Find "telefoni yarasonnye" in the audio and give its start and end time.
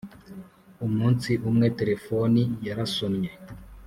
1.79-3.31